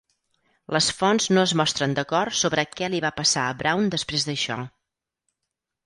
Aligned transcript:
Les 0.75 0.87
fonts 1.01 1.27
no 1.37 1.43
es 1.49 1.53
mostren 1.61 1.93
d'acord 2.01 2.37
sobre 2.39 2.65
què 2.73 2.91
li 2.95 3.05
va 3.09 3.15
passar 3.21 3.45
a 3.51 3.55
Brown 3.63 3.95
després 3.99 4.31
d'això. 4.31 4.63